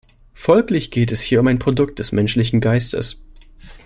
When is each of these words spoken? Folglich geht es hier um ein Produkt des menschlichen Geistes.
Folglich 0.33 0.89
geht 0.89 1.11
es 1.11 1.21
hier 1.21 1.39
um 1.41 1.45
ein 1.45 1.59
Produkt 1.59 1.99
des 1.99 2.11
menschlichen 2.11 2.59
Geistes. 2.59 3.21